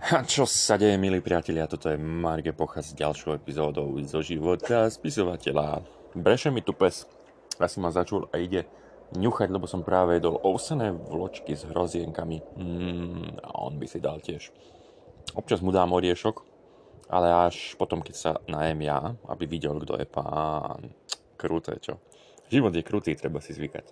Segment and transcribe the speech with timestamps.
[0.00, 1.68] A čo sa deje, milí priatelia?
[1.68, 5.84] Toto je Mark Epocha s ďalšou epizódou zo života spisovateľa.
[6.16, 7.04] Breše mi tu pes.
[7.60, 8.64] Asi ma začul a ide
[9.12, 12.40] ňuchať, lebo som práve jedol ovsené vločky s hrozienkami.
[12.56, 14.48] Mm, a on by si dal tiež.
[15.36, 16.48] Občas mu dám oriešok,
[17.12, 20.96] ale až potom, keď sa najem ja, aby videl, kto je pán.
[21.36, 22.00] Kruté, čo?
[22.48, 23.84] Život je krutý, treba si zvykať.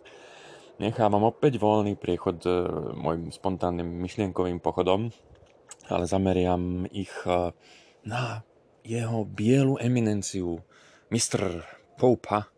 [0.81, 2.65] Nechávam opäť voľný priechod e,
[2.97, 5.13] môjim spontánnym myšlienkovým pochodom
[5.89, 7.53] ale zameriam ich eh,
[8.05, 8.45] na
[8.85, 10.65] jeho bielu eminenciu,
[11.13, 11.65] mistr
[11.99, 12.49] Poupa,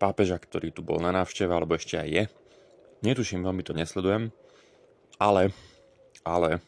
[0.00, 2.24] pápeža, ktorý tu bol na návšteve, alebo ešte aj je.
[3.04, 4.32] Netuším, veľmi to nesledujem,
[5.20, 5.52] ale,
[6.24, 6.64] ale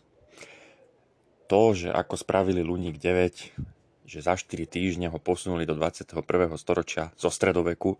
[1.48, 6.12] to, že ako spravili Luník 9, že za 4 týždne ho posunuli do 21.
[6.60, 7.96] storočia zo stredoveku,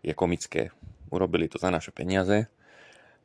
[0.00, 0.70] je komické.
[1.10, 2.46] Urobili to za naše peniaze.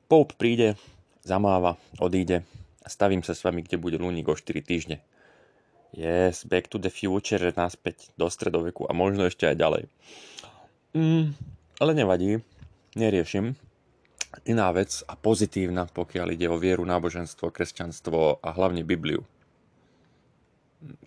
[0.10, 0.76] Pope príde,
[1.22, 2.44] zamáva, odíde,
[2.88, 5.04] stavím sa s vami, kde bude Luník o 4 týždne.
[5.90, 9.84] Yes, back to the future, naspäť do stredoveku a možno ešte aj ďalej.
[10.94, 11.34] Mm,
[11.82, 12.40] ale nevadí,
[12.94, 13.58] neriešim.
[14.46, 19.26] Iná vec a pozitívna, pokiaľ ide o vieru, náboženstvo, kresťanstvo a hlavne Bibliu.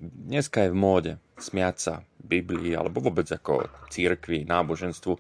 [0.03, 5.13] Dneska je v móde smiať sa Biblii alebo vôbec ako církvi, náboženstvu,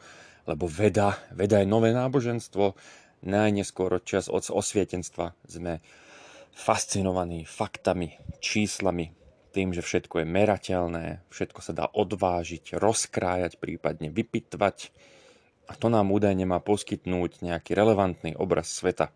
[0.50, 2.74] lebo veda, veda je nové náboženstvo,
[3.22, 5.78] najneskôr čas od osvietenstva sme
[6.52, 9.12] fascinovaný faktami, číslami,
[9.52, 14.92] tým, že všetko je merateľné, všetko sa dá odvážiť, rozkrájať, prípadne vypitvať.
[15.68, 19.12] A to nám údajne má poskytnúť nejaký relevantný obraz sveta.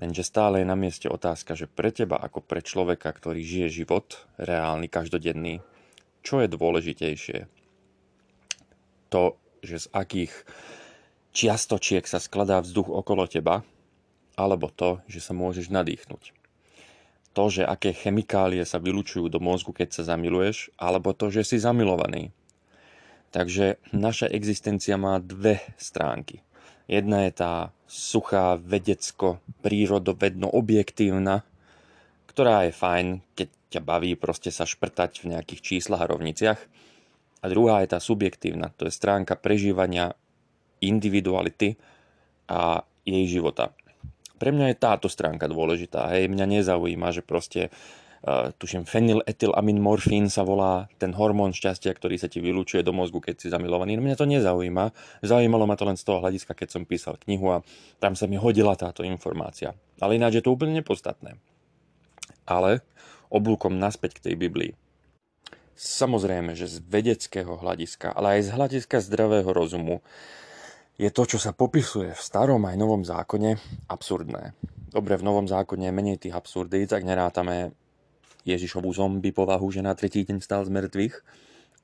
[0.00, 4.24] Lenže stále je na mieste otázka, že pre teba ako pre človeka, ktorý žije život,
[4.40, 5.60] reálny, každodenný,
[6.24, 7.38] čo je dôležitejšie?
[9.12, 10.32] To, že z akých
[11.36, 13.60] čiastočiek sa skladá vzduch okolo teba
[14.42, 16.34] alebo to, že sa môžeš nadýchnuť.
[17.32, 21.56] To, že aké chemikálie sa vylučujú do mozgu, keď sa zamiluješ, alebo to, že si
[21.56, 22.34] zamilovaný.
[23.32, 26.44] Takže naša existencia má dve stránky.
[26.84, 27.52] Jedna je tá
[27.88, 31.40] suchá, vedecko, prírodovedno, objektívna,
[32.28, 36.60] ktorá je fajn, keď ťa baví proste sa šprtať v nejakých číslach a rovniciach.
[37.40, 40.12] A druhá je tá subjektívna, to je stránka prežívania
[40.84, 41.80] individuality
[42.52, 43.72] a jej života
[44.42, 46.10] pre mňa je táto stránka dôležitá.
[46.10, 47.70] Hej, mňa nezaujíma, že proste
[48.26, 49.78] uh, tuším, fenyletylamine
[50.26, 53.94] sa volá ten hormón šťastia, ktorý sa ti vylúčuje do mozgu, keď si zamilovaný.
[53.94, 54.90] No mňa to nezaujíma.
[55.22, 57.62] Zaujímalo ma to len z toho hľadiska, keď som písal knihu a
[58.02, 59.78] tam sa mi hodila táto informácia.
[60.02, 61.38] Ale ináč je to úplne nepodstatné.
[62.42, 62.82] Ale
[63.30, 64.74] oblúkom naspäť k tej Biblii.
[65.78, 70.02] Samozrejme, že z vedeckého hľadiska, ale aj z hľadiska zdravého rozumu,
[71.00, 73.56] je to, čo sa popisuje v starom aj novom zákone,
[73.88, 74.52] absurdné.
[74.92, 77.72] Dobre, v novom zákone je menej tých absurdít, tak nerátame
[78.44, 81.14] Ježišovú zombie povahu, že na tretí deň stal z mŕtvych,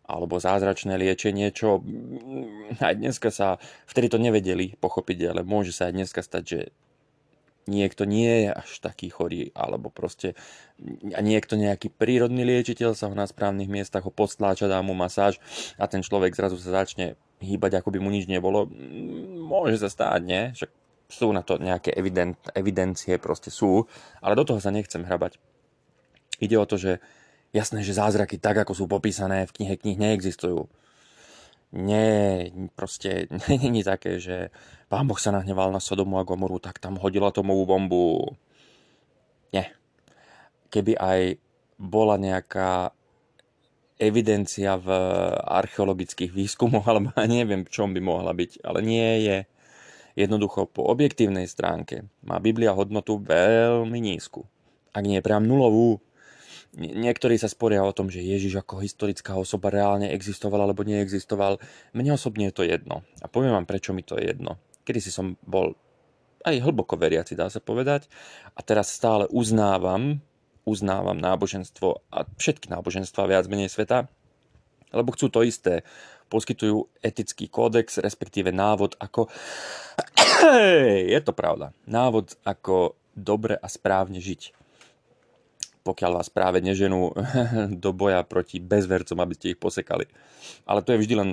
[0.08, 1.84] alebo zázračné liečenie, čo
[2.80, 3.56] aj dneska sa,
[3.88, 6.60] vtedy to nevedeli pochopiť, ale môže sa aj dneska stať, že
[7.68, 10.32] niekto nie je až taký chorý, alebo proste
[11.12, 15.36] a niekto nejaký prírodný liečiteľ sa ho na správnych miestach ho podstláča, dá mu masáž
[15.76, 18.66] a ten človek zrazu sa začne hýbať, ako by mu nič nebolo.
[19.38, 20.42] Môže sa stáť, nie?
[20.54, 20.70] Však
[21.08, 23.88] sú na to nejaké evident, evidencie, proste sú,
[24.20, 25.40] ale do toho sa nechcem hrabať.
[26.38, 27.00] Ide o to, že
[27.56, 30.68] jasné, že zázraky tak, ako sú popísané v knihe knih, neexistujú.
[31.72, 34.52] Nie, proste není také, že
[34.92, 38.36] pán Boh sa nahneval na Sodomu a Gomoru, tak tam hodil atomovú bombu.
[39.52, 39.72] Nie.
[40.68, 41.20] Keby aj
[41.80, 42.92] bola nejaká
[43.98, 44.88] evidencia v
[45.42, 49.38] archeologických výskumoch, alebo neviem, čom by mohla byť, ale nie je.
[50.18, 54.42] Jednoducho po objektívnej stránke má Biblia hodnotu veľmi nízku.
[54.90, 56.02] Ak nie priam nulovú.
[56.74, 61.62] Niektorí sa sporia o tom, že Ježiš ako historická osoba reálne existoval alebo neexistoval.
[61.94, 63.06] Mne osobne je to jedno.
[63.22, 64.58] A poviem vám, prečo mi to je jedno.
[64.82, 65.78] Kedy si som bol
[66.42, 68.10] aj hlboko veriaci, dá sa povedať.
[68.58, 70.18] A teraz stále uznávam,
[70.68, 74.06] uznávam náboženstvo a všetky náboženstva viac menej sveta,
[74.92, 75.84] lebo chcú to isté.
[76.28, 79.32] Poskytujú etický kódex, respektíve návod ako...
[81.12, 81.72] Je to pravda.
[81.88, 84.52] Návod ako dobre a správne žiť.
[85.82, 87.16] Pokiaľ vás práve neženú
[87.84, 90.04] do boja proti bezvercom, aby ste ich posekali.
[90.68, 91.30] Ale to je vždy len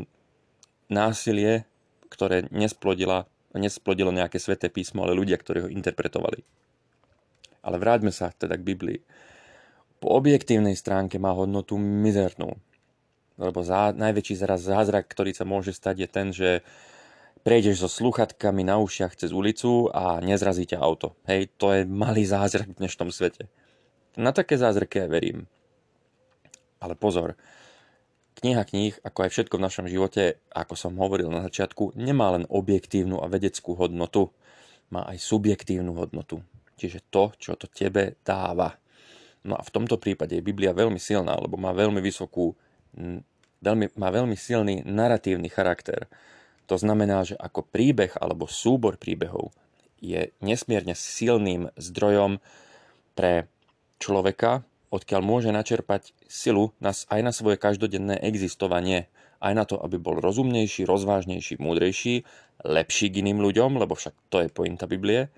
[0.88, 1.68] násilie,
[2.08, 6.44] ktoré nesplodila, nesplodilo nejaké sveté písmo, ale ľudia, ktorí ho interpretovali.
[7.66, 9.00] Ale vráťme sa teda k Biblii.
[9.98, 12.54] Po objektívnej stránke má hodnotu mizernú.
[13.42, 16.50] Lebo zá, najväčší zraz zázrak, ktorý sa môže stať, je ten, že
[17.42, 21.18] prejdeš so sluchatkami na ušiach cez ulicu a nezrazíte auto.
[21.28, 23.50] Hej, to je malý zázrak v dnešnom svete.
[24.16, 25.50] Na také zázraky ja verím.
[26.80, 27.36] Ale pozor,
[28.40, 32.48] kniha kníh, ako aj všetko v našom živote, ako som hovoril na začiatku, nemá len
[32.48, 34.32] objektívnu a vedeckú hodnotu,
[34.88, 36.46] má aj subjektívnu hodnotu.
[36.76, 38.76] Čiže to, čo to tebe dáva.
[39.46, 42.52] No a v tomto prípade je Biblia veľmi silná, lebo má veľmi vysokú,
[43.62, 46.10] veľmi, má veľmi silný narratívny charakter.
[46.66, 49.54] To znamená, že ako príbeh alebo súbor príbehov
[50.02, 52.42] je nesmierne silným zdrojom
[53.14, 53.48] pre
[54.02, 59.08] človeka, odkiaľ môže načerpať silu aj na svoje každodenné existovanie,
[59.40, 62.26] aj na to, aby bol rozumnejší, rozvážnejší, múdrejší,
[62.66, 65.30] lepší k iným ľuďom, lebo však to je pointa Biblie,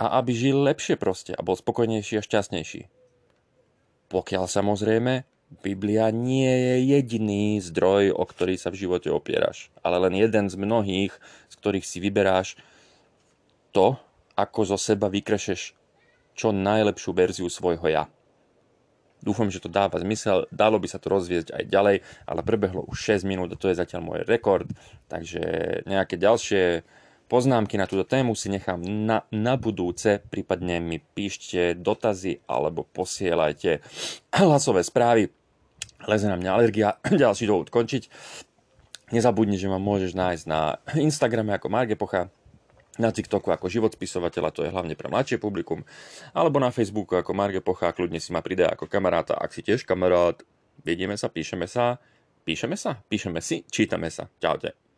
[0.00, 2.88] a aby žil lepšie proste a bol spokojnejší a šťastnejší.
[4.12, 5.24] Pokiaľ samozrejme
[5.60, 10.56] Biblia nie je jediný zdroj, o ktorý sa v živote opieraš, ale len jeden z
[10.56, 11.12] mnohých,
[11.52, 12.56] z ktorých si vyberáš
[13.76, 14.00] to,
[14.32, 15.76] ako zo seba vykrešeš
[16.32, 18.08] čo najlepšiu verziu svojho ja.
[19.22, 21.96] Dúfam, že to dáva zmysel, dalo by sa to rozviesť aj ďalej,
[22.26, 24.66] ale prebehlo už 6 minút a to je zatiaľ môj rekord,
[25.06, 25.40] takže
[25.86, 26.82] nejaké ďalšie
[27.32, 33.80] poznámky na túto tému si nechám na, na budúce, prípadne mi píšte dotazy alebo posielajte
[34.44, 35.32] hlasové správy.
[36.04, 38.12] Leze na mňa alergia, ďalší dôvod končiť.
[39.16, 42.28] Nezabudni, že ma môžeš nájsť na Instagrame ako Marge Pocha,
[43.00, 45.80] na TikToku ako život spisovateľa, to je hlavne pre mladšie publikum,
[46.36, 49.88] alebo na Facebooku ako Marge Pochá, kľudne si ma pridá ako kamaráta, ak si tiež
[49.88, 50.36] kamarát,
[50.84, 51.96] vidíme sa, píšeme sa,
[52.44, 54.28] píšeme sa, píšeme si, čítame sa.
[54.36, 54.91] Čaute.